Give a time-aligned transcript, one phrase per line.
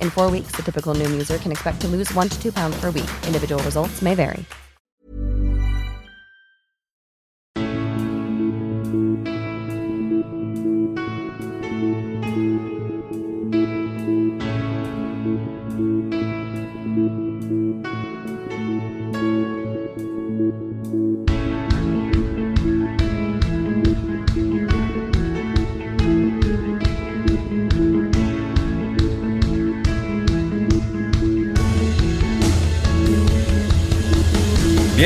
[0.00, 2.76] In four weeks, the typical Noom user can expect to lose one to two pounds
[2.80, 3.10] per week.
[3.26, 4.44] Individual results may vary.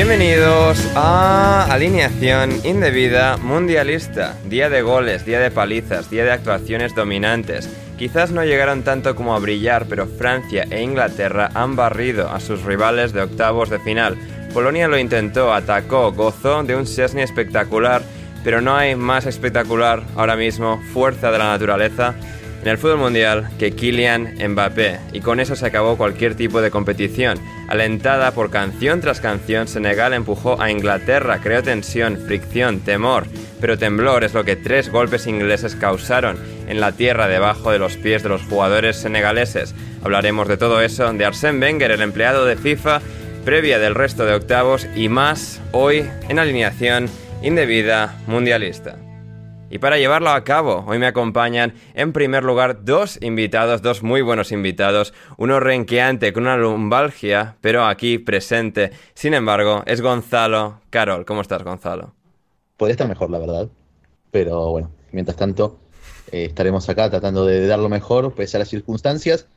[0.01, 4.37] Bienvenidos a Alineación Indebida Mundialista.
[4.45, 7.69] Día de goles, día de palizas, día de actuaciones dominantes.
[7.97, 12.63] Quizás no llegaron tanto como a brillar, pero Francia e Inglaterra han barrido a sus
[12.63, 14.15] rivales de octavos de final.
[14.53, 18.01] Polonia lo intentó, atacó, gozó de un Chesney espectacular,
[18.41, 22.15] pero no hay más espectacular ahora mismo, fuerza de la naturaleza,
[22.61, 26.71] en el fútbol mundial que Kylian Mbappé, y con eso se acabó cualquier tipo de
[26.71, 27.39] competición.
[27.67, 33.25] Alentada por canción tras canción, Senegal empujó a Inglaterra, creó tensión, fricción, temor,
[33.61, 36.37] pero temblor es lo que tres golpes ingleses causaron
[36.67, 39.73] en la tierra debajo de los pies de los jugadores senegaleses.
[40.03, 43.01] Hablaremos de todo eso, de Arsène Wenger, el empleado de FIFA,
[43.45, 47.09] previa del resto de octavos y más hoy en alineación
[47.41, 48.97] indebida mundialista.
[49.71, 54.21] Y para llevarlo a cabo, hoy me acompañan en primer lugar dos invitados, dos muy
[54.21, 58.91] buenos invitados, uno renqueante con una lumbalgia, pero aquí presente.
[59.13, 61.23] Sin embargo, es Gonzalo Carol.
[61.23, 62.15] ¿Cómo estás, Gonzalo?
[62.77, 63.69] Podría estar mejor, la verdad.
[64.31, 65.77] Pero bueno, mientras tanto,
[66.31, 69.47] eh, estaremos acá tratando de dar lo mejor, pese a las circunstancias,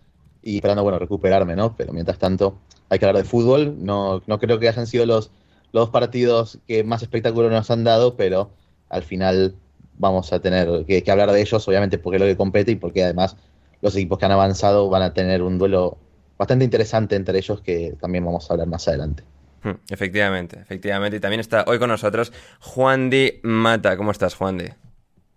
[0.43, 1.75] y esperando, bueno, recuperarme, ¿no?
[1.75, 2.59] Pero mientras tanto,
[2.91, 3.77] hay que hablar de fútbol.
[3.83, 5.31] No, no creo que hayan sido los,
[5.73, 8.51] los partidos que más espectáculo nos han dado, pero
[8.91, 9.55] al final
[9.99, 12.77] vamos a tener que, que, hablar de ellos, obviamente porque es lo que compete y
[12.77, 13.37] porque además
[13.81, 15.99] los equipos que han avanzado van a tener un duelo
[16.39, 19.23] bastante interesante entre ellos que también vamos a hablar más adelante.
[19.63, 21.19] Hmm, efectivamente, efectivamente.
[21.19, 23.97] Y también está hoy con nosotros Juan Di Mata.
[23.97, 24.67] ¿Cómo estás, Juan Di?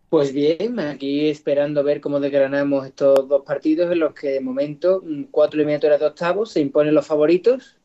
[0.10, 5.04] Pues bien, aquí esperando ver cómo desgranamos estos dos partidos en los que de momento
[5.32, 7.78] cuatro eliminatorias de octavos se imponen los favoritos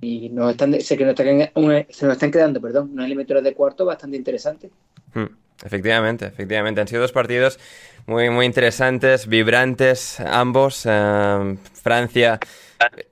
[0.00, 1.50] y nos están, sé que nos están,
[1.88, 4.70] se nos están quedando, perdón, una eliminatoria de cuarto bastante interesante.
[5.14, 5.26] Hmm.
[5.64, 6.82] Efectivamente, efectivamente.
[6.82, 7.58] Han sido dos partidos
[8.06, 10.84] muy, muy interesantes, vibrantes, ambos.
[10.84, 12.38] Eh, Francia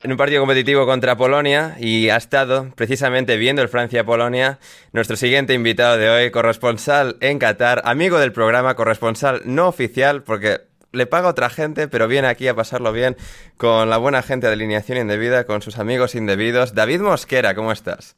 [0.03, 4.59] en un partido competitivo contra Polonia y ha estado precisamente viendo el Francia-Polonia
[4.93, 10.61] nuestro siguiente invitado de hoy, corresponsal en Qatar, amigo del programa, corresponsal no oficial, porque
[10.95, 13.17] le paga otra gente, pero viene aquí a pasarlo bien
[13.57, 16.75] con la buena gente de alineación indebida, con sus amigos indebidos.
[16.75, 18.17] David Mosquera, ¿cómo estás?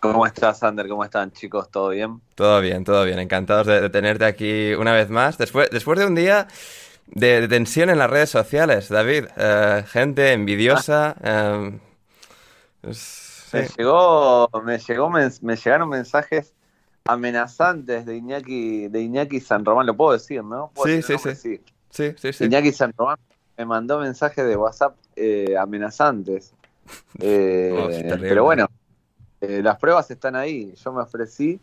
[0.00, 0.86] ¿Cómo estás, Sander?
[0.88, 1.70] ¿Cómo están, chicos?
[1.70, 2.20] ¿Todo bien?
[2.34, 3.18] Todo bien, todo bien.
[3.18, 5.38] Encantados de, de tenerte aquí una vez más.
[5.38, 6.46] Después, después de un día
[7.06, 9.24] de, de tensión en las redes sociales, David.
[9.36, 11.16] Eh, gente envidiosa.
[11.22, 11.78] Eh,
[12.92, 13.56] sí.
[13.56, 16.54] me, llegó, me, llegó, me, me, llegaron mensajes
[17.08, 19.86] amenazantes de Iñaki, de Iñaki San Román.
[19.86, 20.70] Lo puedo decir, ¿no?
[20.74, 21.60] ¿Puedo sí, decir sí, sí.
[21.90, 22.44] sí, sí, sí.
[22.44, 23.18] Iñaki San Román
[23.56, 26.52] me mandó mensajes de WhatsApp eh, amenazantes.
[27.20, 27.88] Oh,
[28.20, 28.66] pero bueno.
[29.40, 30.72] Eh, las pruebas están ahí.
[30.82, 31.60] Yo me ofrecí,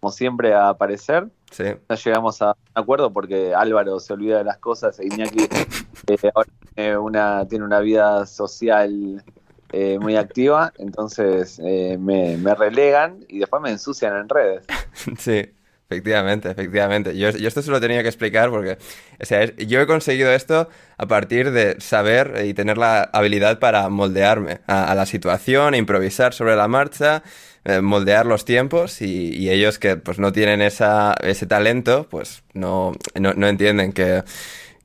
[0.00, 1.28] como siempre, a aparecer.
[1.50, 1.64] Sí.
[1.88, 5.44] No llegamos a un acuerdo porque Álvaro se olvida de las cosas e Iñaki
[6.06, 9.22] eh, ahora tiene una, tiene una vida social
[9.72, 14.64] eh, muy activa, entonces eh, me, me relegan y después me ensucian en redes.
[15.18, 15.50] Sí,
[15.88, 17.16] efectivamente, efectivamente.
[17.16, 18.76] Yo, esto se lo tenía que explicar porque,
[19.20, 23.88] o sea, yo he conseguido esto a partir de saber y tener la habilidad para
[23.88, 27.22] moldearme a, la situación, improvisar sobre la marcha,
[27.64, 32.42] eh, moldear los tiempos y, y ellos que pues no tienen esa, ese talento, pues
[32.52, 34.22] no, no, no entienden que,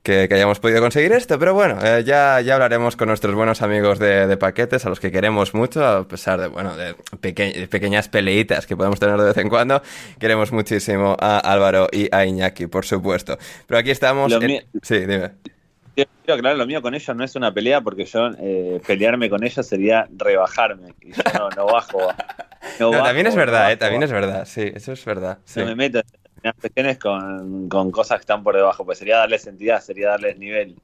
[0.08, 3.60] que, que hayamos podido conseguir esto, pero bueno, eh, ya, ya hablaremos con nuestros buenos
[3.60, 7.68] amigos de, de paquetes, a los que queremos mucho, a pesar de, bueno, de peque-
[7.70, 9.82] pequeñas peleitas que podemos tener de vez en cuando.
[10.18, 13.36] Queremos muchísimo a Álvaro y a Iñaki, por supuesto.
[13.66, 14.32] Pero aquí estamos.
[14.32, 15.32] Lo en- mío- Sí, dime.
[16.26, 19.66] Aclarar, lo mío con ellos no es una pelea porque yo eh, pelearme con ellos
[19.66, 20.94] sería rebajarme.
[21.00, 21.98] Y yo no, no bajo.
[22.78, 25.38] No, bajo, también es no verdad, eh, también es verdad, sí, eso es verdad.
[25.44, 25.60] Sí.
[25.60, 26.00] No me meto
[26.60, 30.76] cuestiones con, con cosas que están por debajo, pues sería darles entidad, sería darles nivel.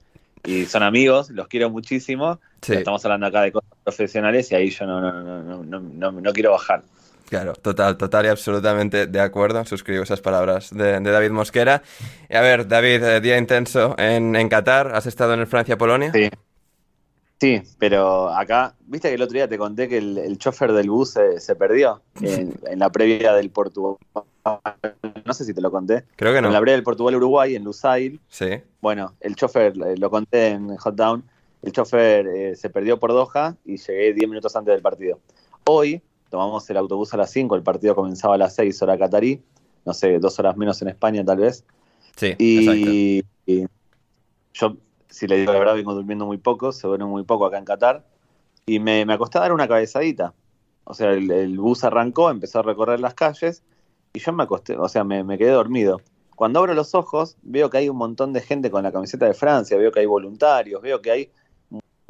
[0.44, 2.38] Y son amigos, los quiero muchísimo.
[2.60, 2.74] Sí.
[2.74, 6.12] Estamos hablando acá de cosas profesionales y ahí yo no, no, no, no, no, no,
[6.12, 6.82] no quiero bajar.
[7.28, 9.64] Claro, total, total y absolutamente de acuerdo.
[9.64, 11.82] Suscribo esas palabras de, de David Mosquera.
[12.28, 14.94] Y a ver, David, eh, día intenso en, en Qatar.
[14.94, 16.12] ¿Has estado en el Francia-Polonia?
[16.12, 16.28] Sí.
[17.44, 20.88] Sí, pero acá, viste que el otro día te conté que el, el chofer del
[20.88, 23.98] bus se, se perdió en, en la previa del Portugal.
[25.24, 26.04] No sé si te lo conté.
[26.16, 26.48] Creo que no.
[26.48, 28.46] En la previa del Portugal-Uruguay, en Lusail, Sí.
[28.80, 31.22] bueno, el chofer, eh, lo conté en Hot Down,
[31.62, 35.18] el chofer eh, se perdió por Doha y llegué 10 minutos antes del partido.
[35.66, 36.00] Hoy
[36.30, 39.42] tomamos el autobús a las 5, el partido comenzaba a las 6 hora catarí,
[39.84, 41.64] no sé, dos horas menos en España tal vez.
[42.16, 42.40] Sí, exacto.
[42.42, 43.66] Y, y
[44.54, 44.76] yo,
[45.14, 47.64] si le digo la verdad, vengo durmiendo muy poco, se duerme muy poco acá en
[47.64, 48.04] Qatar,
[48.66, 50.34] y me, me acosté a dar una cabezadita.
[50.84, 53.62] O sea, el, bus arrancó, empezó a recorrer las calles,
[54.12, 56.00] y yo me acosté, o sea, me, me quedé dormido.
[56.36, 59.34] Cuando abro los ojos, veo que hay un montón de gente con la camiseta de
[59.34, 61.30] Francia, veo que hay voluntarios, veo que hay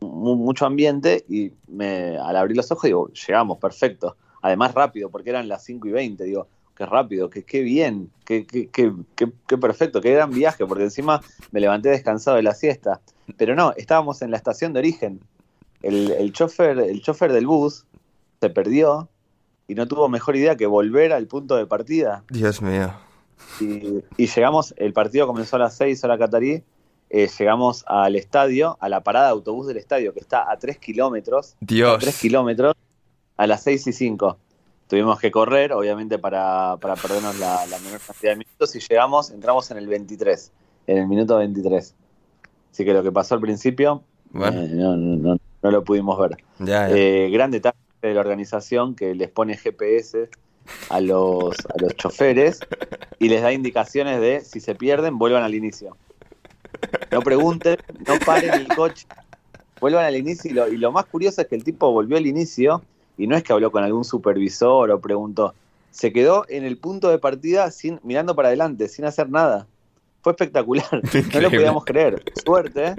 [0.00, 4.17] mu- mucho ambiente, y me, al abrir los ojos digo, llegamos, perfecto.
[4.43, 8.47] Además rápido, porque eran las 5 y 20, digo, qué rápido, qué, qué bien, qué,
[8.47, 11.21] qué, qué, qué- qué perfecto, qué gran viaje, porque encima
[11.53, 13.00] me levanté descansado de la siesta.
[13.37, 15.21] Pero no, estábamos en la estación de origen.
[15.82, 17.85] El, el chofer, el chofer del bus
[18.41, 19.09] se perdió
[19.69, 22.25] y no tuvo mejor idea que volver al punto de partida.
[22.31, 22.93] Dios mío.
[23.61, 26.62] Y, y llegamos, el partido comenzó a las 6 hora catarí,
[27.11, 30.79] eh, llegamos al estadio, a la parada de autobús del estadio, que está a 3
[30.79, 31.99] kilómetros, a Dios.
[32.00, 32.75] 3 kilómetros,
[33.37, 34.38] a las 6 y 5.
[34.89, 39.31] Tuvimos que correr, obviamente, para, para perdernos la, la menor cantidad de minutos y llegamos,
[39.31, 40.53] entramos en el 23,
[40.87, 41.95] en el minuto 23.
[42.71, 44.61] Así que lo que pasó al principio, Bueno.
[44.63, 46.37] eh, no, no- no- no lo pudimos ver.
[46.59, 46.95] Ya, ya.
[46.97, 50.29] Eh, gran detalle de la organización que les pone GPS
[50.91, 52.61] a los, a los choferes
[53.19, 55.97] y les da indicaciones de si se pierden, vuelvan al inicio.
[57.11, 59.07] No pregunten, no paren el coche,
[59.81, 60.51] vuelvan al inicio.
[60.51, 62.83] Y lo, y lo más curioso es que el tipo volvió al inicio
[63.16, 65.55] y no es que habló con algún supervisor o preguntó.
[65.90, 69.66] Se quedó en el punto de partida sin, mirando para adelante, sin hacer nada.
[70.22, 71.02] Fue espectacular.
[71.34, 72.22] No lo podíamos creer.
[72.44, 72.96] Suerte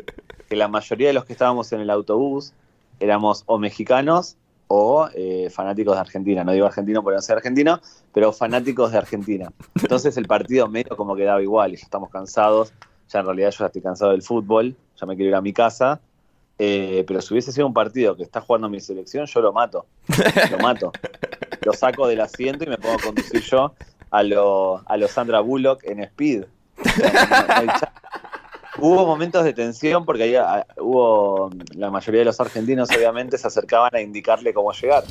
[0.48, 2.54] que la mayoría de los que estábamos en el autobús
[3.00, 6.44] éramos o mexicanos o eh, fanáticos de Argentina.
[6.44, 7.82] No digo argentino por no ser argentino,
[8.14, 9.52] pero fanáticos de Argentina.
[9.82, 12.74] Entonces el partido medio como quedaba igual y ya estamos cansados.
[13.10, 15.54] Ya en realidad yo ya estoy cansado del fútbol, ya me quiero ir a mi
[15.54, 16.00] casa.
[16.58, 19.86] Eh, pero si hubiese sido un partido que está jugando mi selección, yo lo mato.
[20.52, 20.92] Lo mato.
[21.62, 23.74] Lo saco del asiento y me pongo a conducir yo
[24.12, 26.46] a lo, a lo Sandra Bullock en Speed.
[28.78, 33.48] Hubo momentos de tensión porque ahí ah, hubo la mayoría de los argentinos obviamente se
[33.48, 35.04] acercaban a indicarle cómo llegar.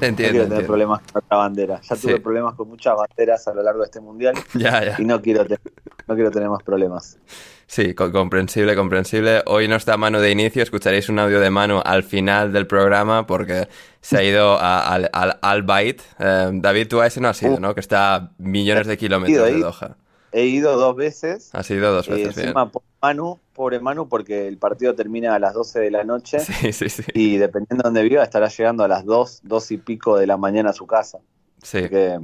[0.00, 0.66] No Entiendo, quiero tener entiendo.
[0.66, 1.80] problemas con otra bandera.
[1.82, 2.18] Ya tuve Sí.
[2.20, 4.96] problemas con muchas banderas a lo largo de este mundial Ya, ya.
[4.98, 5.58] y no quiero, te-
[6.06, 7.18] no quiero tener más problemas.
[7.66, 9.42] Sí, co- comprensible, comprensible.
[9.46, 13.26] Hoy no está Manu de inicio, escucharéis un audio de Manu al final del programa
[13.26, 13.68] porque
[14.00, 16.00] se ha ido a- al, al, al Bait.
[16.18, 17.74] Eh, David, tú a ese no has ido, ¿no?
[17.74, 19.58] Que está a millones de kilómetros de.
[19.60, 19.96] Doha.
[20.32, 21.50] He ido dos veces.
[21.54, 22.48] Has ido dos eh, veces, bien.
[22.48, 22.70] encima,
[23.00, 26.38] Manu, pobre Manu, porque el partido termina a las 12 de la noche.
[26.40, 27.02] Sí, sí, sí.
[27.14, 30.36] Y dependiendo de dónde viva, estará llegando a las 2, 2 y pico de la
[30.36, 31.18] mañana a su casa.
[31.62, 32.18] Sí, Así que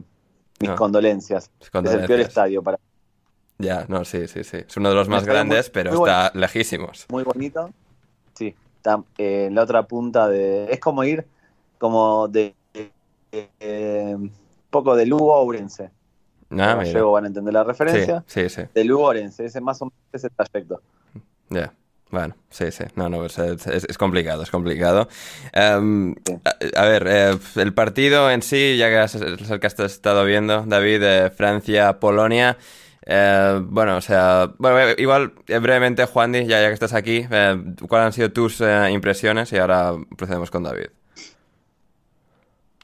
[0.60, 0.76] mis No.
[0.76, 1.50] condolencias.
[1.60, 2.78] Es el peor estadio para
[3.58, 4.58] Ya, no, sí, sí, sí.
[4.68, 7.06] Es uno de los más muy- grandes, pero muy está lejísimos.
[7.08, 7.70] muy bonito.
[8.34, 10.66] Sí, está eh, en la otra punta de.
[10.70, 11.24] Es como ir
[11.78, 12.54] como de.
[13.32, 14.32] eh, un
[14.70, 15.90] poco de Lugo a Ourense.
[16.50, 18.24] Ah, Los gallegos van a entender la Sí, referencia.
[18.26, 18.62] sí, sí.
[18.74, 20.80] De Lugo a Ourense, ese más o menos ese trayecto.
[21.50, 21.72] Ya.
[22.10, 25.08] Bueno, sí, sí, no, no, es, es, complicado, es complicado.
[25.52, 26.14] Em,
[26.76, 29.14] a, ver, eh, el partido en sí, ya que es
[29.50, 32.56] el que has estado viendo, David, de Francia-Polonia,
[33.06, 38.12] eh, bueno, o sea, bueno, igual brevemente, Juan, ya, ya que estás aquí, ¿cuáles han
[38.12, 39.52] sido tus impresiones?
[39.52, 40.86] Y ahora procedemos con David.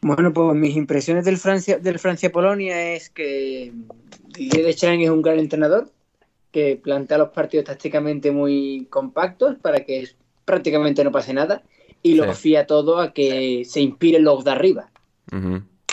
[0.02, 3.72] Bueno, pues mis impresiones del Francia del Francia-Polonia es que
[4.28, 5.90] Didier Deschamps es un gran entrenador
[6.52, 10.08] que plantea los partidos tácticamente muy compactos para que
[10.44, 11.62] prácticamente no pase nada
[12.02, 14.90] y lo fía todo a que se inspiren los de arriba.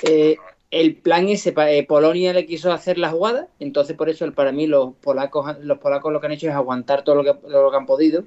[0.03, 0.37] Eh,
[0.71, 4.67] el plan es, eh, Polonia le quiso hacer la jugada, entonces por eso para mí
[4.67, 7.77] los polacos, los polacos lo que han hecho es aguantar todo lo que, lo que
[7.77, 8.23] han podido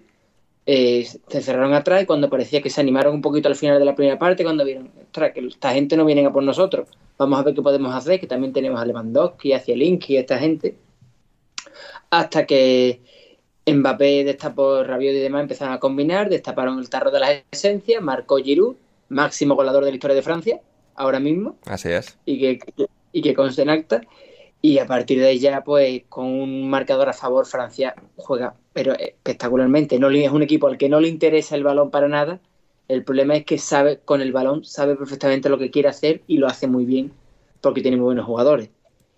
[0.67, 3.85] eh, se cerraron atrás y cuando parecía que se animaron un poquito al final de
[3.85, 6.89] la primera parte, cuando vieron, que esta gente no viene a por nosotros,
[7.19, 10.39] vamos a ver qué podemos hacer, que también tenemos a Lewandowski, a Zielinski, a esta
[10.39, 10.77] gente,
[12.11, 13.01] hasta que
[13.67, 18.39] Mbappé destapó Rabiot y demás empezaron a combinar, destaparon el tarro de las esencias, marcó
[18.39, 18.77] Giroud,
[19.09, 20.61] máximo goleador de la historia de Francia,
[20.95, 21.57] ahora mismo.
[21.67, 22.17] Así es.
[22.25, 24.03] Y que, y que conste en acta.
[24.63, 28.93] Y a partir de ahí ya, pues, con un marcador a favor, Francia juega, pero
[28.93, 29.99] espectacularmente.
[29.99, 32.41] No es un equipo al que no le interesa el balón para nada.
[32.89, 36.39] El problema es que sabe, con el balón, sabe perfectamente lo que quiere hacer y
[36.39, 37.13] lo hace muy bien,
[37.61, 38.71] porque tiene muy buenos jugadores.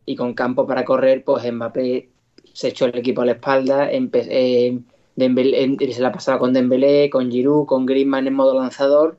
[0.07, 2.11] Y con campo para correr, pues Mbappé
[2.53, 4.79] se echó el equipo a la espalda, eh,
[5.17, 9.19] se la pasaba con Dembélé, con Giroud, con Griezmann en modo lanzador,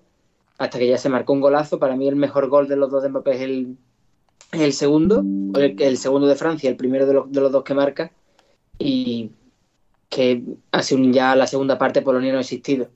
[0.58, 1.80] hasta que ya se marcó un golazo.
[1.80, 3.78] Para mí el mejor gol de los dos de Mbappé es el,
[4.62, 5.24] el segundo,
[5.56, 8.12] el, segundo de Francia, el primero de, los dos que marca,
[8.78, 9.32] y
[10.10, 12.90] que hace ya la segunda parte Polonia no ha existido.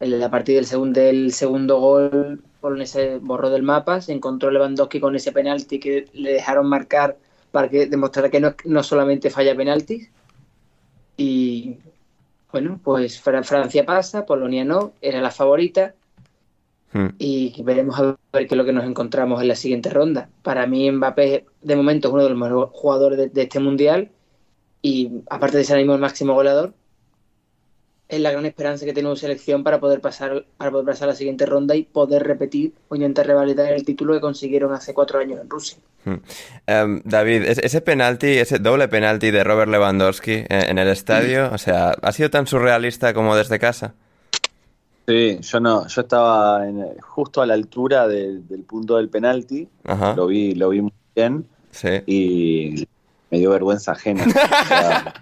[0.00, 5.00] A partir del, segundo, del segundo gol, Polonia se borró del mapa, se encontró Lewandowski
[5.00, 7.16] con ese penalti que le dejaron marcar
[7.50, 10.10] para que demostrara que no, no solamente falla penaltis.
[11.16, 11.78] Y
[12.52, 15.94] bueno, pues Francia pasa, Polonia no, era la favorita.
[16.92, 17.08] Hmm.
[17.18, 18.02] Y veremos a
[18.32, 20.28] ver qué es lo que nos encontramos en la siguiente ronda.
[20.42, 24.10] Para mí, Mbappé, de momento, es uno de los mejores jugadores de, este mundial.
[24.80, 26.72] Y aparte de ser el máximo goleador,
[28.08, 31.12] es la gran esperanza que tiene una selección para poder pasar para poder pasar a
[31.12, 35.18] la siguiente ronda y poder repetir o intentar revalidar el título que consiguieron hace cuatro
[35.18, 35.78] años en Rusia.
[36.04, 36.14] Hmm.
[36.66, 41.90] Em, David, ese penalti, ese doble penalti de Robert Lewandowski en el estadio, o sea,
[42.00, 43.94] ¿ha sido tan surrealista como desde casa?
[45.08, 46.66] Sí, yo no, yo estaba
[47.00, 49.66] justo a la altura del punto del penalti,
[50.14, 51.46] lo vi, lo vi muy bien
[52.04, 52.86] y
[53.30, 54.26] me dio vergüenza ajena.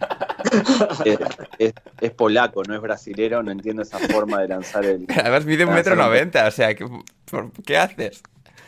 [2.00, 5.06] es, polaco, no es brasilero, no entiendo esa forma de lanzar el.
[5.20, 6.84] Además mide un metro noventa, o sea, ¿qué,
[7.64, 8.24] ¿qué haces?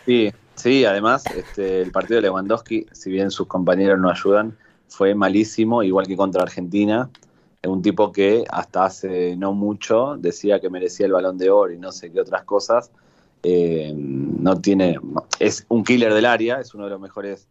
[0.06, 4.56] Sí, sí, además este, el partido de Lewandowski, si bien sus compañeros no ayudan,
[4.86, 7.10] fue malísimo, igual que contra Argentina
[7.64, 11.78] un tipo que hasta hace no mucho decía que merecía el balón de oro y
[11.78, 12.90] no sé qué otras cosas.
[13.42, 14.98] Eh, no tiene,
[15.38, 17.48] es un killer del área, es uno de los mejores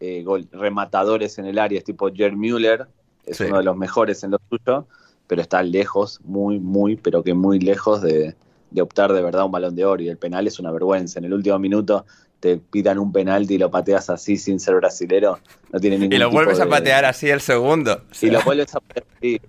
[0.00, 2.86] eh, rematadores en el área, es tipo Jerry Müller,
[3.24, 4.86] es uno de los mejores en lo suyo,
[5.26, 8.34] pero está lejos, muy, muy, pero que muy lejos de,
[8.80, 10.02] optar de verdad un balón de oro.
[10.02, 11.18] Y el penal es una vergüenza.
[11.18, 12.06] En el último minuto
[12.40, 15.38] te pidan un penalti y lo pateas así sin ser brasilero,
[15.72, 18.02] no tiene ningún Y lo vuelves a patear así el segundo.
[18.20, 19.40] Y lo vuelves a patear así.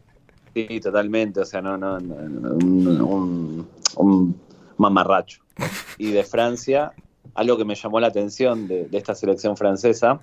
[0.54, 1.42] Sí, totalmente.
[1.42, 1.98] O sea, no, no,
[3.96, 4.40] un,
[4.78, 5.42] mamarracho.
[5.98, 6.94] Y de Francia,
[7.36, 10.22] algo que me llamó la atención de, esta selección francesa,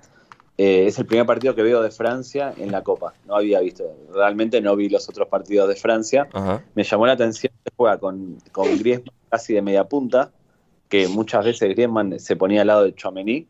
[0.57, 3.13] eh, es el primer partido que veo de Francia en la Copa.
[3.27, 3.83] No había visto,
[4.13, 6.27] realmente no vi los otros partidos de Francia.
[6.75, 10.31] Me llamó la atención que juega con, con Griezmann casi de media punta,
[10.89, 13.47] que muchas veces Griezmann se ponía al lado de Chouameni,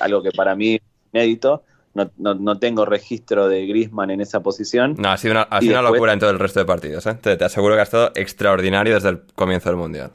[0.00, 1.62] algo que para mí es inédito
[1.94, 4.96] no, no, tengo registro de Grisman en esa posición.
[4.98, 7.06] No, ha sido una, ha sido una locura en todo el resto de partidos.
[7.06, 7.14] ¿eh?
[7.14, 10.10] Te, aseguro que ha estado extraordinario desde el comienzo del Mundial.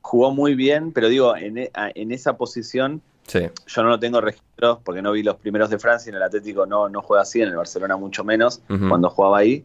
[0.00, 3.40] Jugó muy bien, pero digo, en, e, en esa posición sí.
[3.66, 6.08] yo no lo tengo registro porque no vi los primeros de Francia.
[6.08, 9.64] En el Atlético no, no juega así, en el Barcelona mucho menos, cuando jugaba ahí.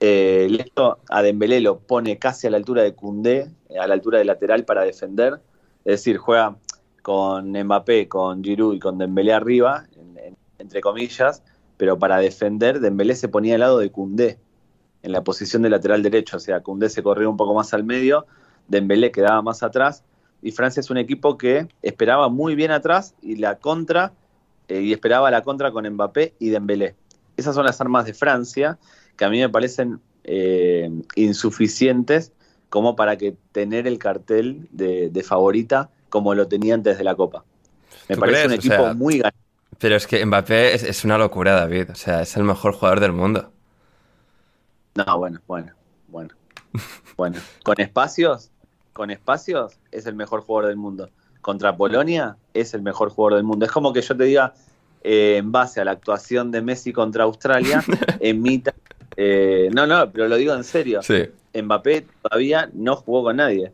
[0.00, 3.50] Eh, esto a Dembélé lo pone casi a la altura de Cundé,
[3.80, 5.40] a la altura de lateral para defender.
[5.84, 6.56] Es decir, juega
[7.02, 9.86] con Mbappé, con Giroud y con Dembélé arriba,
[10.58, 11.42] entre comillas,
[11.76, 14.38] pero para defender, Dembélé se ponía al lado de Cundé,
[15.02, 17.84] en la posición de lateral derecho, o sea, Cundé se corría un poco más al
[17.84, 18.26] medio,
[18.66, 20.02] Dembélé quedaba más atrás,
[20.42, 24.12] y Francia es un equipo que esperaba muy bien atrás y la contra,
[24.68, 26.96] eh, y esperaba la contra con Mbappé y Dembélé.
[27.36, 28.78] Esas son las armas de Francia,
[29.16, 32.32] que a mí me parecen eh, insuficientes
[32.68, 37.44] como para que tener el cartel de, favorita como lo tenía antes de la Copa.
[38.08, 39.46] Me parece un equipo muy ganado
[39.78, 41.90] pero es que Mbappé es, una locura, David.
[41.90, 43.50] O sea, es el mejor jugador del mundo.
[44.94, 45.72] No, bueno, bueno.
[47.16, 48.50] Bueno, con espacios,
[48.92, 51.08] con espacios es el mejor jugador del mundo.
[51.40, 53.64] Contra Polonia es el mejor jugador del mundo.
[53.64, 54.52] Es como que yo te diga,
[55.02, 57.82] eh, en base a la actuación de Messi contra Australia,
[58.20, 58.74] emita.
[59.16, 61.02] Eh, no, no, pero lo digo en serio.
[61.02, 61.24] Sí.
[61.54, 63.72] Mbappé todavía no jugó con nadie.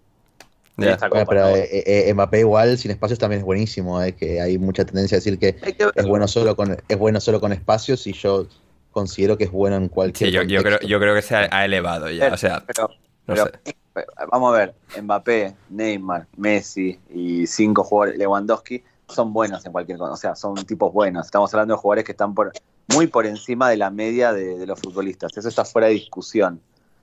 [0.77, 1.57] Copa, pero ¿no?
[1.57, 1.69] eh,
[2.09, 5.39] eh, Mbappé igual sin espacios también es buenísimo, eh, que hay mucha tendencia a decir
[5.39, 5.57] que
[5.95, 8.47] es bueno solo con es bueno solo con espacios y yo
[8.91, 11.65] considero que es bueno en cualquier Sí, yo, yo creo, yo creo que se ha,
[11.65, 12.33] elevado ya.
[12.33, 13.53] O sea, Pero, no pero, sé.
[13.67, 19.99] eh, vamos a ver, Mbappé, Neymar, Messi y cinco jugadores, Lewandowski, son buenos en cualquier
[19.99, 21.27] cosa, o sea, son tipos buenos.
[21.27, 22.53] Estamos hablando de jugadores que están por,
[22.95, 25.37] muy por encima de la media de, los futbolistas.
[25.37, 26.61] Eso está fuera de discusión.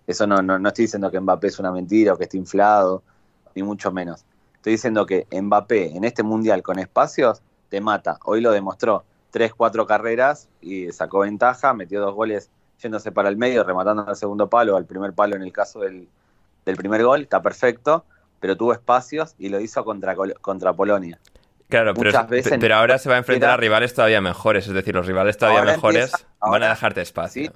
[0.08, 3.03] Eso no, no, no estoy diciendo que Mbappé es una mentira o que esté inflado,
[3.56, 4.25] ni mucho menos.
[4.56, 8.20] Estoy diciendo que Mbappé en este mundial con espacios te mata.
[8.25, 9.03] Hoy lo demostró.
[9.32, 12.50] Tres, cuatro carreras y sacó ventaja, metió dos goles
[12.82, 16.08] yéndose para el medio, rematando al segundo palo, al primer palo en el caso del,
[16.65, 18.06] del primer gol, está perfecto,
[18.39, 21.20] pero tuvo espacios y lo hizo contra, contra Polonia.
[21.70, 24.68] Claro, pero, muchas veces pero ahora se va a enfrentar a rivales todavía mejores.
[24.68, 27.44] Es decir, los rivales todavía Ahora mejores empieza- van a dejarte espacio.
[27.44, 27.50] sí.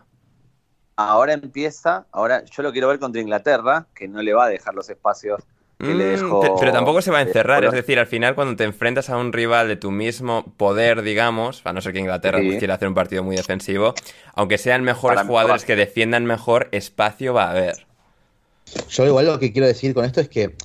[0.95, 4.75] Ahora empieza, ahora yo lo quiero ver contra Inglaterra, que no le va a dejar
[4.75, 5.41] los espacios
[5.79, 6.41] que le Mm, dejó.
[6.41, 9.17] pe- pero tampoco se va a encerrar, es decir, al final cuando te enfrentas a
[9.17, 12.45] un rival de tu mismo poder, digamos, a no ser que Inglaterra Sí.
[12.45, 13.95] pues, quiera hacer un partido muy defensivo,
[14.35, 17.87] aunque sean mejores Para jugadores que defiendan mejor, espacio va a haber.
[18.89, 20.55] Yo igual lo que quiero decir con esto es que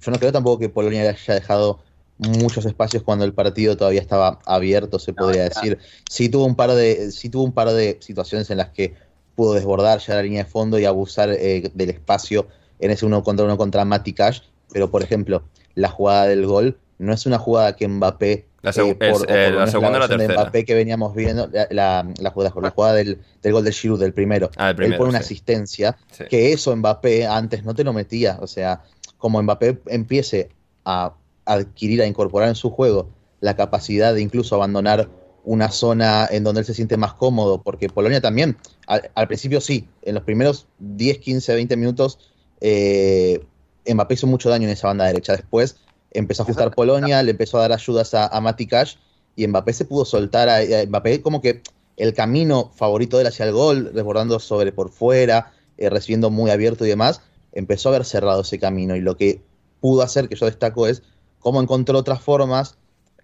[0.00, 1.83] yo no creo tampoco que Polonia le haya dejado
[2.18, 5.78] muchos espacios cuando el partido todavía estaba abierto, se podría decir.
[6.08, 8.94] Sí tuvo un par de, sí tuvo un par de situaciones en las que
[9.34, 12.46] pudo desbordar ya la línea de fondo y abusar eh, del espacio
[12.78, 14.40] en ese uno contra uno contra Mati Cash,
[14.72, 15.42] pero por ejemplo,
[15.74, 19.20] la jugada del gol no es una jugada que Mbappé La seg- eh, por- es,
[19.22, 20.42] o eh, la segunda o la versión de tercera.
[20.42, 23.98] Mbappé que veníamos viendo, la, la, la jugada, la jugada del, del gol de Giroud,
[24.00, 24.50] del primero.
[24.56, 25.34] Ah, el Él primero, pone una sí.
[25.34, 26.24] asistencia Sí.
[26.30, 28.38] que eso Mbappé antes no te lo metía.
[28.40, 28.82] O sea,
[29.18, 30.50] como Mbappé empiece
[30.84, 31.12] a
[31.44, 33.08] adquirir, a incorporar en su juego
[33.40, 35.08] la capacidad de incluso abandonar
[35.44, 39.60] una zona en donde él se siente más cómodo, porque Polonia también, al, al principio
[39.60, 42.18] sí, en los primeros 10, 15, 20 minutos,
[42.60, 43.44] eh,
[43.86, 45.32] Mbappé hizo mucho daño en esa banda derecha.
[45.32, 45.76] Después
[46.10, 48.96] empezó a ajustar Polonia, le empezó a dar ayudas a, a Mati Cash
[49.36, 51.62] y Mbappé se pudo soltar a, a Mbappé como que
[51.96, 56.50] el camino favorito de él hacia el gol, desbordando sobre por fuera, eh, recibiendo muy
[56.50, 57.20] abierto y demás,
[57.52, 58.96] empezó a haber cerrado ese camino.
[58.96, 59.42] Y lo que
[59.80, 61.02] pudo hacer, que yo destaco, es
[61.44, 62.78] cómo encontró otras formas,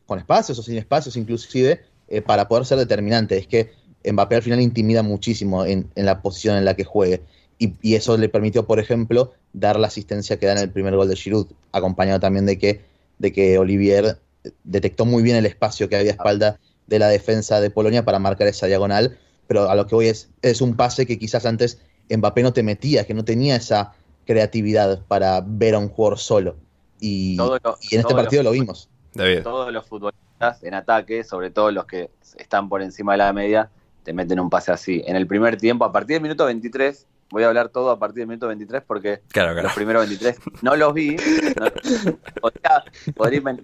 [0.05, 3.39] con espacios o sin espacios inclusive, eh, para poder ser determinante.
[3.39, 3.73] Es que
[4.05, 7.23] Mbappé al final intimida muchísimo en, la posición en la que juegue.
[7.59, 10.95] Y, y eso le permitió, por ejemplo, dar la asistencia que da en el primer
[10.97, 12.83] gol de Giroud, acompañado también de que,
[13.19, 14.19] de que Olivier
[14.65, 18.19] detectó muy bien el espacio que había a espalda de la defensa de Polonia para
[18.19, 21.79] marcar esa diagonal, pero a lo que voy es, es un pase que quizás antes
[22.11, 23.95] Mbappé no te metía, que no tenía esa
[24.27, 26.57] creatividad para ver a un jugador solo.
[27.01, 28.89] Y, Todo lo- y en este partido lo vimos.
[29.15, 29.43] David.
[29.43, 33.71] Todos los futbolistas en ataque, sobre todo los que están por encima de la media,
[34.05, 35.03] te meten un pase así.
[35.07, 38.21] En el primer tiempo, a partir del minuto 23, voy a hablar todo a partir
[38.21, 39.63] del minuto 23 porque Claro, claro.
[39.69, 41.17] los primeros 23 no los vi,
[41.59, 42.11] no-
[42.41, 42.85] podría-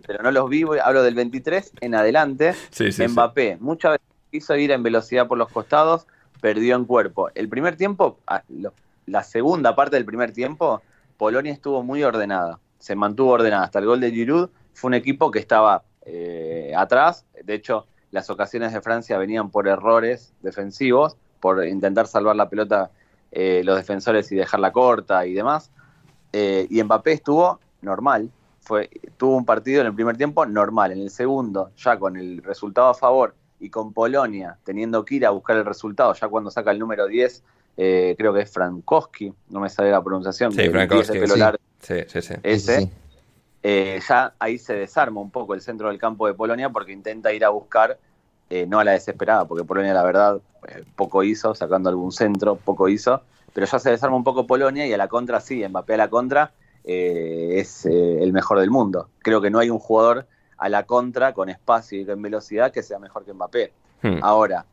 [0.07, 2.53] pero no los vi, voy- hablo del 23 en adelante.
[2.71, 3.09] Sí, sí, sí.
[3.09, 6.07] Mbappé muchas veces quiso ir en velocidad por los costados,
[6.41, 7.31] perdió en cuerpo.
[7.35, 8.19] El primer tiempo,
[9.07, 10.83] la segunda parte del primer tiempo,
[11.17, 13.65] Polonia estuvo muy ordenada, se mantuvo ordenada.
[13.65, 18.31] Hasta el gol de Giroud fue un equipo que estaba eh, atrás, de hecho las
[18.31, 22.93] ocasiones de Francia venían por errores defensivos, por intentar salvar la pelota
[23.33, 25.73] eh, los defensores y dejarla corta y demás.
[26.33, 31.01] Eh, y Mbappé estuvo normal, fue, tuvo un partido en el primer tiempo normal, en
[31.01, 35.31] el segundo, ya con el resultado a favor y con Polonia teniendo que ir a
[35.31, 37.43] buscar el resultado, ya cuando saca el número 10,
[37.77, 41.19] eh, creo que es Frankowski, no me sale la pronunciación, Sí, el 10 de Frankowski,
[41.19, 41.41] pelo sí.
[41.41, 42.35] largo, Sí, sí, sí.
[42.43, 42.91] ese, Sí, sí.
[43.63, 47.33] eh, ya ahí se desarma un poco el centro del campo de Polonia porque intenta
[47.33, 47.99] ir a buscar,
[48.49, 52.57] eh, no a la desesperada, porque Polonia la verdad eh, poco hizo, sacando algún centro,
[52.57, 55.95] poco hizo, pero ya se desarma un poco Polonia y a la contra sí, Mbappé
[55.95, 56.53] a la contra
[56.85, 59.09] eh, es eh, el mejor del mundo.
[59.19, 60.27] Creo que no hay un jugador
[60.59, 63.73] a la contra con espacio y con velocidad que sea mejor que Mbappé.
[64.03, 64.19] Hmm.
[64.23, 64.65] Ahora,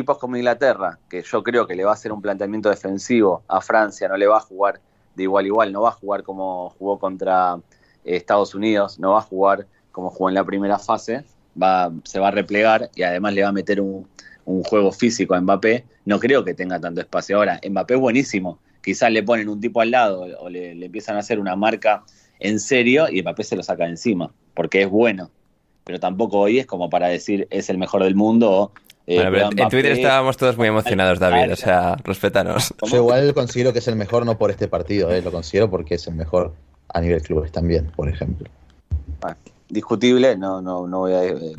[0.00, 3.60] equipos como Inglaterra, que yo creo que le va a hacer un planteamiento defensivo a
[3.60, 4.80] Francia, no le va a jugar
[5.14, 7.56] de igual a igual, no va a jugar como jugó contra
[8.04, 11.24] eh, Estados Unidos, no va a jugar como jugó en la primera fase,
[11.60, 14.08] va, se va a replegar y además le va a meter un,
[14.64, 15.84] juego físico a Mbappé.
[16.06, 17.36] No creo que tenga tanto espacio.
[17.36, 18.58] Ahora, Mbappé es buenísimo.
[18.82, 22.02] Quizás le ponen un tipo al lado o le, empiezan a hacer una marca
[22.40, 25.30] en serio y Mbappé se lo saca encima, porque es bueno.
[25.84, 28.72] Pero tampoco hoy es como para decir es el mejor del mundo
[29.16, 32.72] Bueno, pero pero en Twitter estábamos todos muy emocionados, David, o sea, respétanos.
[32.90, 35.96] Yo igual considero que es el mejor no por este partido, eh, lo considero porque
[35.96, 36.54] es el mejor
[36.88, 38.48] a nivel clubes también, por ejemplo.
[39.20, 39.36] Bueno,
[39.68, 41.24] discutible, no, no, no voy a.
[41.24, 41.36] eh,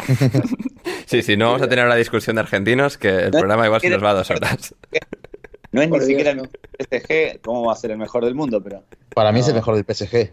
[1.06, 3.90] Sí, sí, no vamos a tener una discusión de argentinos, que el programa igual se
[3.90, 4.74] nos va a dos horas.
[5.74, 6.44] no es Por ni Dios, siquiera no.
[6.78, 8.84] el PSG, cómo va a ser el mejor del mundo, pero.
[9.14, 10.32] Para mí es el mejor del PSG.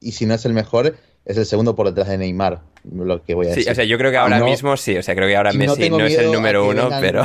[0.00, 3.34] Y si no es el mejor, es el segundo por detrás de Neymar, lo que
[3.34, 3.72] voy a Sí, decir.
[3.72, 5.58] o sea, yo creo que ahora No- mismo sí, o sea, creo que ahora no
[5.58, 7.24] Messi no es el número uno, vengan- pero...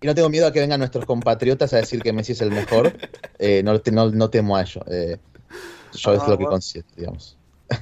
[0.00, 2.50] Y no tengo miedo a que vengan nuestros compatriotas a decir que Messi es el
[2.50, 2.92] mejor.
[3.44, 4.84] Eh, no, no, no temo a ello.
[4.88, 5.16] Eh,
[5.94, 6.50] yo Ah, es lo que bueno.
[6.50, 7.36] considero, digamos.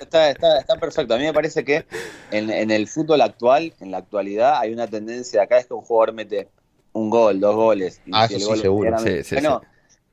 [0.00, 1.14] Está, está, está perfecto.
[1.14, 1.86] A mí me parece que
[2.30, 5.46] en, en el fútbol actual, en la actualidad, hay una tendencia.
[5.46, 6.48] Cada vez que un jugador mete
[6.92, 8.98] un gol, dos goles, y Ah, si eso el sí, gol es seguro.
[8.98, 9.62] Sí, sí, bueno,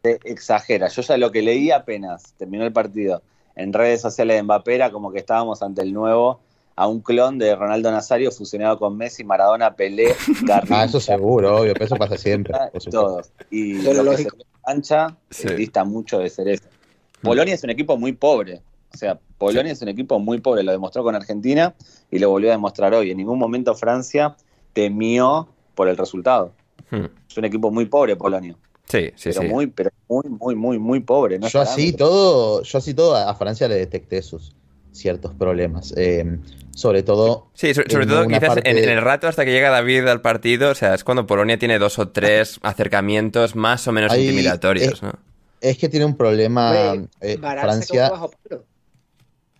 [0.03, 0.87] se exagera.
[0.87, 3.21] Yo ya lo que leí apenas terminó el partido
[3.55, 6.39] en redes sociales de Mbappé era como que estábamos ante el nuevo
[6.75, 10.81] a un clon de Ronaldo Nazario fusionado con Messi, Maradona, Pelé, Garrincha.
[10.81, 12.55] Ah, eso seguro, obvio, pero eso pasa siempre.
[12.89, 13.31] Todos.
[13.49, 14.37] Y lo que lógico.
[15.29, 15.47] Sí.
[15.47, 16.63] eh, dista mucho de ser eso.
[17.21, 18.61] Polonia es un equipo muy pobre.
[18.93, 20.63] O sea, Polonia es un equipo muy pobre.
[20.63, 21.73] Lo demostró con Argentina
[22.09, 23.11] y lo volvió a demostrar hoy.
[23.11, 24.35] En ningún momento Francia
[24.73, 26.53] temió por el resultado.
[26.89, 27.05] Hmm.
[27.29, 28.55] Es un equipo muy pobre Polonia.
[28.91, 29.47] Sí, sí, pero sí.
[29.47, 31.39] muy, pero muy, muy, muy, muy pobre.
[31.39, 34.53] No Yo así todo, yo así todo a Francia le detecté sus
[34.91, 35.93] ciertos problemas.
[35.95, 36.37] Eh,
[36.75, 37.47] sobre todo.
[37.53, 40.07] Sí, so- sobre en todo quizás parte- en, en el rato hasta que llega David
[40.07, 44.11] al partido, o sea, es cuando Polonia tiene dos o tres acercamientos más o menos
[44.11, 45.13] Ahí, intimidatorios, ¿no?
[45.61, 48.11] Es que tiene un problema eh, Francia.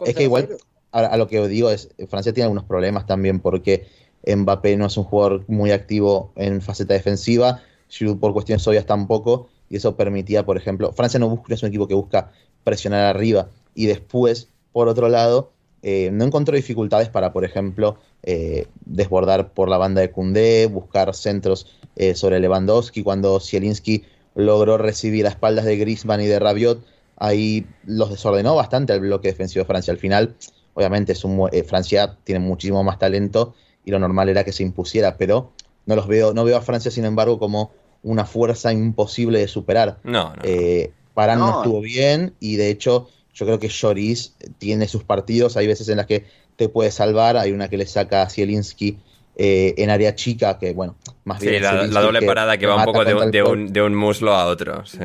[0.06, 0.58] Es que igual, 0-0.
[0.94, 3.88] a, a lo que digo es, Francia tiene algunos problemas también porque
[4.26, 9.50] Mbappé no es un jugador muy activo en faceta defensiva, Giroud por cuestiones obvias tampoco,
[9.70, 12.32] y eso permitía, por ejemplo, Francia no, busca, es un equipo que busca
[12.64, 15.52] presionar arriba, y después, por otro lado,
[15.84, 21.14] eh, no encontró dificultades para, por ejemplo, eh, desbordar por la banda de Koundé, buscar
[21.14, 24.04] centros eh, sobre Lewandowski, cuando Zielinski
[24.36, 26.86] logró recibir a espaldas de Griezmann y de Rabiot,
[27.18, 29.92] ahí los desordenó bastante al bloque defensivo de Francia.
[29.92, 30.36] Al final,
[30.76, 35.18] obviamente, es un, Francia tiene muchísimo más talento y lo normal era que se impusiera,
[35.18, 35.52] pero
[35.86, 37.72] no los veo, no veo a Francia, sin embargo, como
[38.04, 40.00] una fuerza imposible de superar.
[40.04, 40.42] No, no.
[40.44, 41.52] Eh, Varane no.
[41.52, 41.58] No.
[41.62, 45.98] estuvo bien y de hecho yo creo que Lloris tiene sus partidos, hay veces en
[45.98, 48.98] las que te puede salvar, hay una que le saca a Zielinski
[49.36, 52.66] eh, en área chica, que bueno, más Sí, bien la, Zielinski la doble parada que
[52.68, 53.58] va un poco de, contra un- el de poste.
[53.58, 55.00] un, de un muslo a otro, sí.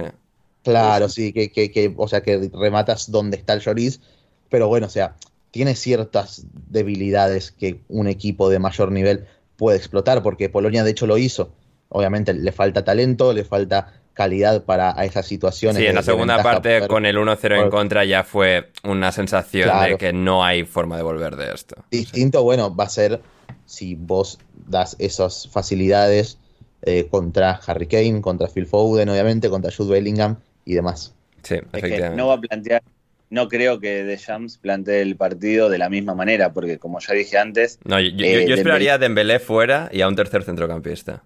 [0.62, 4.00] Claro, sí, que, que, que, o sea, que rematas donde está el Lloris,
[4.48, 5.14] pero bueno, o sea,
[5.52, 11.06] tiene ciertas debilidades que un equipo de mayor nivel puede explotar, porque Polonia de hecho
[11.06, 11.50] lo hizo.
[11.88, 15.76] Obviamente le falta talento, le falta calidad para a esas situaciones.
[15.76, 18.70] Sí, en de- la de segunda parte poder- con el 1-0 en contra ya fue
[18.82, 21.76] una sensación de que no hay forma de volver de esto.
[21.90, 23.20] Distinto, bueno, va a ser
[23.66, 26.38] si vos das esas facilidades
[26.82, 31.14] eh, contra Harry Kane, contra Phil Foden, obviamente, contra Jude Bellingham y demás.
[31.42, 32.16] Sí, Es que efectivamente.
[32.16, 32.82] no va a plantear,
[33.30, 37.38] no creo que Deschamps plantee el partido de la misma manera, porque como ya dije
[37.38, 41.22] antes, No, yo, yo- eh, yo esperaría a Dembélé fuera y a un tercer centrocampista.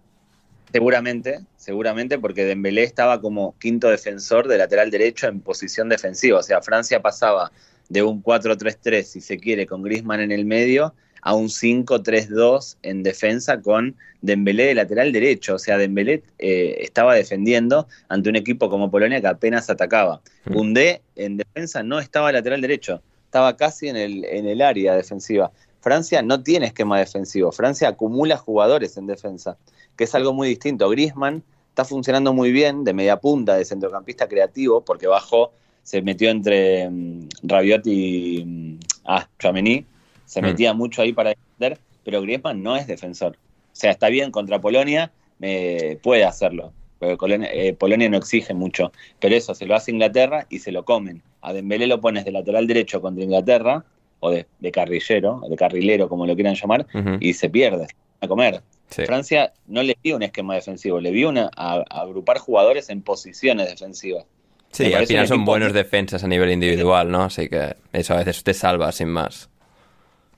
[0.73, 6.39] Seguramente, seguramente, porque Dembélé estaba como quinto defensor de lateral derecho en posición defensiva.
[6.39, 7.51] O sea, Francia pasaba
[7.89, 13.03] de un 4-3-3, si se quiere, con Griezmann en el medio, a un 5-3-2 en
[13.03, 15.57] defensa con Dembélé de lateral derecho.
[15.57, 20.21] O sea, Dembélé eh, estaba defendiendo ante un equipo como Polonia que apenas atacaba.
[20.53, 25.51] Koundé en defensa no estaba lateral derecho, estaba casi en el, en el área defensiva.
[25.81, 29.57] Francia no tiene esquema defensivo, Francia acumula jugadores en defensa
[30.01, 30.89] que es algo muy distinto.
[30.89, 36.31] Griezmann está funcionando muy bien de media punta, de centrocampista creativo, porque bajó, se metió
[36.31, 39.85] entre mm, Rabiot y mm, ah, Chouameni,
[40.25, 40.45] se Mm.
[40.47, 43.33] metía mucho ahí para defender, pero Griezmann no es defensor.
[43.33, 46.73] O sea, está bien contra Polonia, eh, puede hacerlo.
[46.99, 50.87] Porque eh, Polonia no exige mucho, pero eso se lo hace Inglaterra y se lo
[50.87, 51.23] comen.
[51.43, 53.85] A Dembélé lo pones de lateral derecho contra Inglaterra,
[54.21, 57.19] o de, de carrillero, de carrilero, como lo quieran llamar, Ujú.
[57.21, 57.87] y se pierde
[58.23, 58.63] a comer.
[58.91, 59.07] Sí.
[59.07, 63.03] Francia no le vio un esquema defensivo, le vio una, a, a agrupar jugadores en
[63.03, 64.25] posiciones defensivas.
[64.73, 67.25] Sí, al final son buenos defensas a nivel individual, ¿no?
[67.25, 69.49] Así que eso a veces te salva sin más.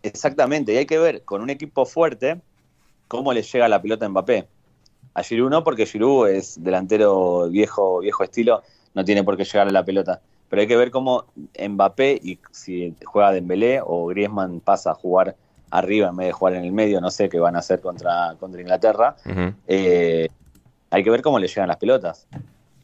[0.03, 2.41] Exactamente, y hay que ver con un equipo fuerte
[3.09, 4.47] cómo le llega la pelota a Mbappé.
[5.15, 8.63] A Giroud no, porque Giroud es delantero viejo, viejo estilo,
[8.95, 10.21] no tiene por qué llegar a la pelota.
[10.49, 11.27] Pero hay que ver cómo
[11.59, 15.37] Mbappé, y si juega Dembélé o Griezmann pasa a jugar
[15.73, 18.37] arriba en vez de jugar en el medio, no sé qué van a hacer contra,
[18.39, 19.17] contra Inglaterra,
[19.67, 20.29] eh,
[20.91, 22.27] hay que ver cómo le llegan las pelotas.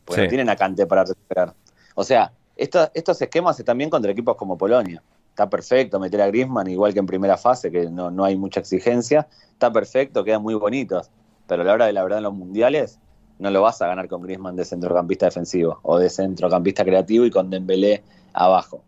[0.04, 0.26] Porque Sí.
[0.26, 1.52] no tienen a Kanté para recuperar.
[1.94, 5.02] O sea, esto- estos esquemas están bien contra equipos como Polonia.
[5.30, 8.58] está perfecto meter a Griezmann, igual que en primera fase, que no, no hay mucha
[8.58, 11.10] exigencia, está perfecto, quedan muy bonitos,
[11.46, 12.98] pero a la hora de la verdad en los mundiales
[13.38, 17.30] no lo vas a ganar con Griezmann de centrocampista defensivo o de centrocampista creativo y
[17.30, 18.82] con Dembélé abajo.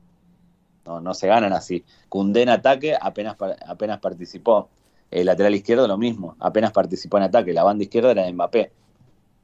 [0.85, 1.85] No, no se ganan así.
[2.09, 4.69] Cundé en ataque apenas, apenas participó.
[5.11, 7.53] El lateral izquierdo lo mismo, apenas participó en ataque.
[7.53, 8.71] La banda izquierda era de Mbappé.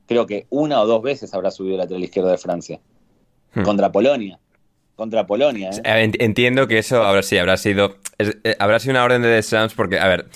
[0.06, 2.80] Creo que una o dos veces habrá subido el lateral izquierdo de Francia.
[3.52, 3.62] Hmm.
[3.62, 4.38] Contra Polonia
[4.96, 5.70] contra Polonia.
[5.84, 6.10] ¿eh?
[6.18, 9.98] Entiendo que eso ahora sí habrá sido eh, habrá sido una orden de Deschamps porque
[9.98, 10.26] a ver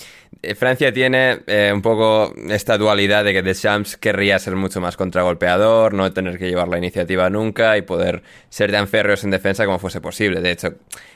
[0.41, 1.39] eh, Francia tiene
[1.73, 6.47] un poco esta dualidad de que Deschamps querría ser mucho más contragolpeador, no tener que
[6.47, 10.41] llevar la iniciativa nunca y poder ser tan férreos en defensa como fuese posible.
[10.41, 10.75] De hecho,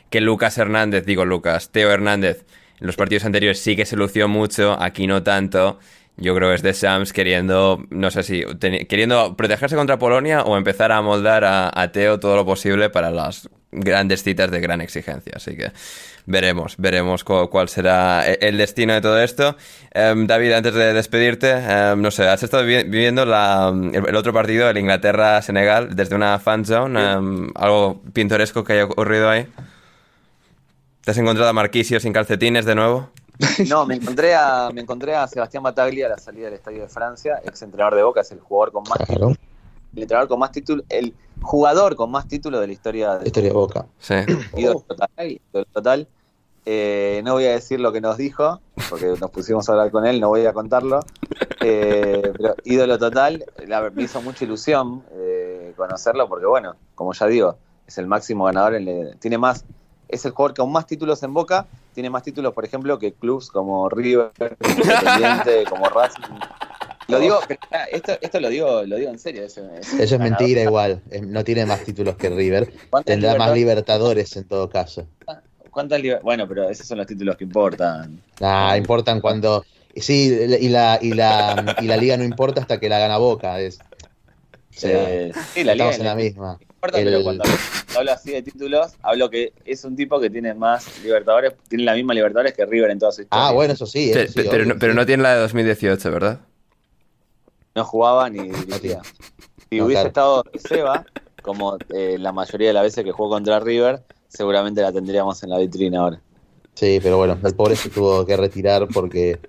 [0.10, 2.46] que Lucas Hernández, digo Lucas, Teo Hernández,
[2.80, 5.80] en los partidos anteriores sí que se lució mucho, aquí no tanto.
[6.18, 8.44] Yo creo que es de Sams queriendo, no sé si,
[8.88, 13.50] queriendo protegerse contra Polonia o empezar a moldar a, Teo todo lo posible para las
[13.76, 15.34] grandes citas de gran exigencia.
[15.36, 15.72] Así que
[16.26, 19.56] veremos, veremos cuál será e, el destino de todo esto.
[19.92, 24.78] Em, David, antes de despedirte, em, no sé, has estado viviendo el, otro partido, el
[24.78, 29.48] Inglaterra-Senegal, desde una fan zone, em, algo pintoresco que haya ocurrido ahí.
[31.04, 33.10] ¿Te has encontrado a Marquisio sin calcetines de nuevo?
[33.68, 36.88] No, me encontré a, me encontré a Sebastián Bataglia a la salida del Estadio de
[36.88, 38.98] Francia, ex entrenador de Boca, es el jugador con más.
[39.96, 43.50] El entrenador con más títulos, el jugador con más títulos de la historia de, historia
[43.50, 43.86] de Boca.
[44.00, 44.16] Sí.
[45.74, 46.08] total.
[46.68, 50.06] Eh, no voy a decir lo que nos dijo, porque nos pusimos a hablar con
[50.06, 51.00] él, no voy a contarlo.
[51.62, 53.46] Eh, pero ídolo total,
[53.94, 58.80] me hizo mucha ilusión eh, conocerlo, porque bueno, como ya digo, es el máximo ganador,
[59.20, 59.64] tiene más,
[60.08, 63.50] es el jugador con más títulos en Boca tiene más títulos, por ejemplo, que clubs
[63.50, 66.24] como River, Independiente, como Racing.
[67.08, 67.40] Lo digo,
[67.92, 69.44] esto, esto lo digo, lo digo en serio.
[69.44, 69.62] Eso,
[70.00, 71.02] es mentira igual.
[71.22, 72.72] No tiene más títulos que River.
[73.06, 75.08] Tendrá más Libertadores en todo caso.
[75.70, 78.22] ¿Cuántas Bueno, pero esos son los títulos que importan.
[78.42, 79.66] Ah, importan cuando.
[79.96, 83.60] Sí, y la, y la, y la liga no importa hasta que la gana Boca.
[83.60, 83.80] Es,
[84.72, 86.60] sí, la liga estamos en la misma
[86.92, 87.44] pero cuando
[87.98, 91.94] hablo así de títulos, hablo que es un tipo que tiene más Libertadores, tiene la
[91.94, 93.48] misma Libertadores que River en toda su historia.
[93.48, 94.12] Ah, bueno, eso sí.
[94.36, 96.40] pero, no, pero no tiene la de 2018, ¿verdad?
[97.76, 99.02] No jugaba ni dirigía.
[99.70, 101.06] Si hubiese estado Seba,
[101.42, 105.50] como eh, la mayoría de las veces que jugó contra River, seguramente la tendríamos en
[105.50, 106.22] la vitrina ahora.
[106.74, 109.40] Sí, pero bueno, el pobre se tuvo que retirar porque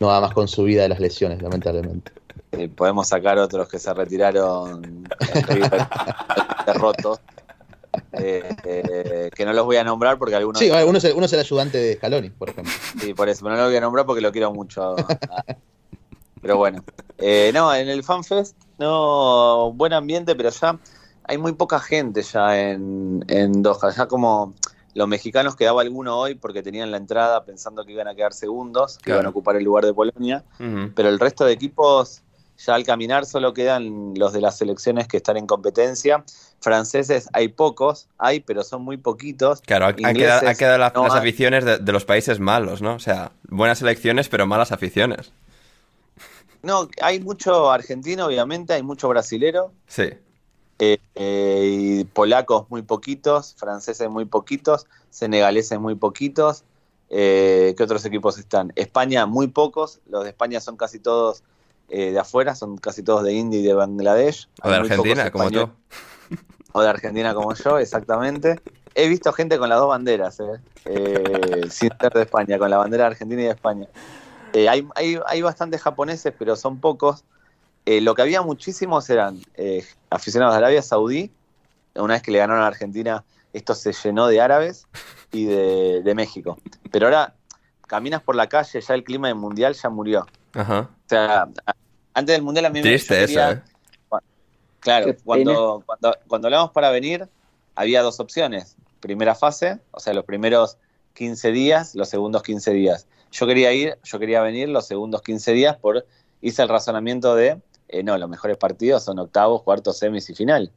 [0.00, 2.10] no va más con su vida de las lesiones, lamentablemente.
[2.52, 5.08] Eh, podemos sacar otros que se retiraron
[6.66, 7.20] derrotos.
[8.12, 10.58] Eh, eh, que no los voy a nombrar porque algunos.
[10.58, 12.72] Sí, uno es, el, uno es el ayudante de Scaloni, por ejemplo.
[13.00, 14.96] Sí, por eso, pero no lo voy a nombrar porque lo quiero mucho.
[16.40, 16.84] Pero bueno.
[17.18, 20.78] Eh, no, en el FanFest, no, buen ambiente, pero ya
[21.24, 23.90] hay muy poca gente ya en, en Doha.
[23.94, 24.54] Ya como
[24.94, 28.98] los mexicanos quedaba alguno hoy porque tenían la entrada pensando que iban a quedar segundos,
[28.98, 30.44] que iban a ocupar el lugar de Polonia,
[30.94, 32.22] pero el resto de equipos
[32.58, 36.24] ya al caminar solo quedan los de las selecciones que están en competencia.
[36.60, 39.62] Franceses hay pocos, hay, pero son muy poquitos.
[39.62, 42.94] Claro, han quedado, las, aficiones de, los países malos, ¿no?
[42.94, 45.32] O sea, buenas selecciones, pero malas aficiones.
[46.62, 49.72] No, hay mucho argentino, obviamente, hay mucho brasilero.
[49.86, 50.10] Sí.
[50.78, 56.64] Eh, eh, y polacos muy poquitos, franceses muy poquitos, senegaleses muy poquitos.
[57.10, 58.72] Eh, ¿Qué otros equipos están?
[58.76, 61.42] España muy pocos, los de España son casi todos
[61.90, 64.48] eh, de afuera, son casi todos de India y de Bangladesh.
[64.62, 65.68] O de Argentina, como tú.
[66.72, 68.60] O de Argentina como yo, exactamente.
[68.94, 70.44] He visto gente con las dos banderas, eh,
[70.84, 73.88] eh, sin ser de España, con la bandera de Argentina y de España.
[74.54, 74.86] Hay,
[75.26, 77.24] hay, bastantes japoneses, pero son pocos.
[77.86, 79.40] lo que había muchísimos eran
[80.10, 81.30] aficionados de Arabia Saudí.
[81.94, 84.86] Una vez que le ganaron a Argentina, esto se llenó de árabes
[85.32, 86.58] y de, de México.
[86.90, 87.34] Pero ahora
[87.86, 90.26] caminas por la calle, ya el clima del mundial ya murió.
[90.54, 90.88] Ajá.
[90.90, 91.48] O sea,
[92.14, 93.62] antes del Mundial a mí me Triste eso, ¿eh?
[94.80, 97.28] Claro, cuando, cuando, cuando hablamos para venir,
[97.74, 98.76] había dos opciones.
[99.00, 100.78] Primera fase, o sea, los primeros
[101.14, 103.06] 15 días, los segundos 15 días.
[103.32, 106.06] Yo quería ir, yo quería venir los segundos 15 días por,
[106.40, 110.72] hice el razonamiento de, eh, no, los mejores partidos son octavos, cuartos, semis y final.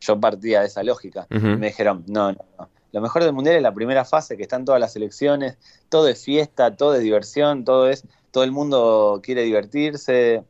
[0.00, 1.26] Yo partía de esa lógica.
[1.30, 2.68] Me dijeron, no, no, no.
[2.92, 6.24] Lo mejor del mundial es la primera fase, que están todas las selecciones, todo es
[6.24, 10.44] fiesta, todo es diversión, todo es, todo el mundo quiere divertirse.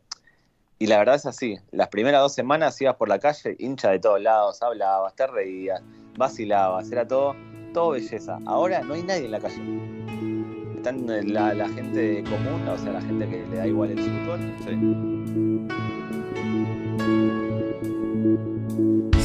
[0.79, 3.99] Y la verdad es así, las primeras dos semanas ibas por la calle, hincha de
[3.99, 5.81] todos lados, hablabas, te reías,
[6.17, 7.35] vacilabas, era todo,
[7.73, 8.39] todo belleza.
[8.47, 10.36] Ahora no hay nadie en la calle.
[10.87, 14.39] Están la, la gente común, o sea, la gente que le da igual el fútbol.
[14.65, 14.79] Sí.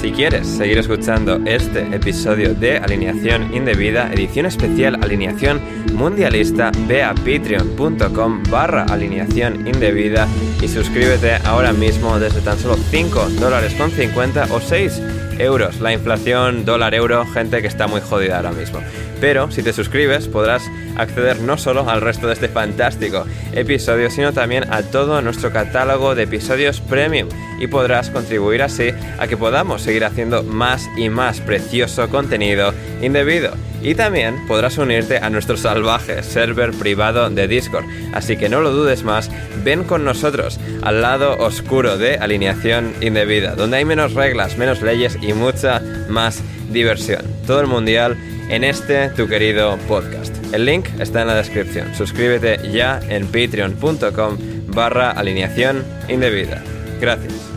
[0.02, 5.62] Si quieres seguir escuchando este episodio de Alineación Indebida, edición especial Alineación
[5.94, 10.28] Mundialista, ve a patreon.com barra alineación indebida
[10.64, 15.00] y suscríbete ahora mismo desde tan solo 5 dólares con 50 o 6
[15.38, 15.80] euros.
[15.80, 18.80] La inflación dólar-euro, gente que está muy jodida ahora mismo.
[19.22, 20.64] Pero si te suscribes podrás
[20.98, 26.16] acceder no solo al resto de este fantástico episodio, sino también a todo nuestro catálogo
[26.16, 27.30] de episodios premium
[27.60, 33.54] y podrás contribuir así a que podamos seguir haciendo más y más precioso contenido indebido.
[33.84, 37.86] Y también podrás unirte a nuestro salvaje server privado de Discord.
[38.14, 39.30] Así que no lo dudes más,
[39.64, 45.18] ven con nosotros al lado oscuro de alineación indebida, donde hay menos reglas, menos leyes
[45.22, 47.24] y mucha más diversión.
[47.46, 48.18] Todo el mundial
[48.52, 50.36] en este tu querido podcast.
[50.54, 51.96] El link está en la descripción.
[51.96, 54.38] Suscríbete ya en patreon.com
[54.68, 56.62] barra alineación indebida.
[57.00, 57.51] Gracias.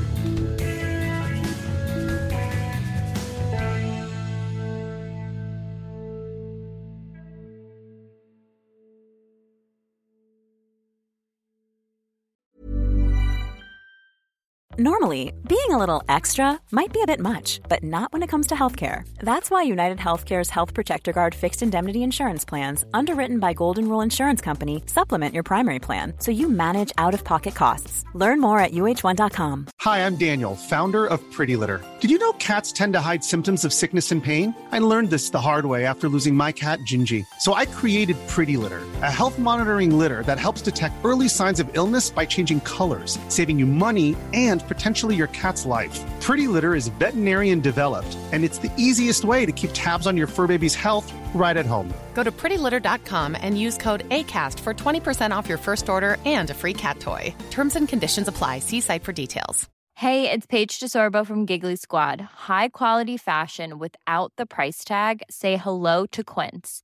[14.76, 18.48] Normally, being a little extra might be a bit much, but not when it comes
[18.48, 19.06] to healthcare.
[19.20, 24.00] That's why United Healthcare's Health Protector Guard fixed indemnity insurance plans, underwritten by Golden Rule
[24.00, 28.04] Insurance Company, supplement your primary plan so you manage out of pocket costs.
[28.14, 29.66] Learn more at uh1.com.
[29.80, 31.80] Hi, I'm Daniel, founder of Pretty Litter.
[32.00, 34.52] Did you know cats tend to hide symptoms of sickness and pain?
[34.72, 37.24] I learned this the hard way after losing my cat, Gingy.
[37.38, 41.70] So I created Pretty Litter, a health monitoring litter that helps detect early signs of
[41.76, 46.00] illness by changing colors, saving you money and potentially your cat's life.
[46.20, 50.26] Pretty Litter is veterinarian developed, and it's the easiest way to keep tabs on your
[50.26, 51.92] fur baby's health right at home.
[52.14, 56.54] Go to prettylitter.com and use code ACAST for 20% off your first order and a
[56.54, 57.34] free cat toy.
[57.50, 58.60] Terms and conditions apply.
[58.60, 59.68] See site for details.
[59.96, 62.20] Hey, it's Paige DeSorbo from Giggly Squad.
[62.20, 65.22] High quality fashion without the price tag?
[65.30, 66.83] Say hello to Quince.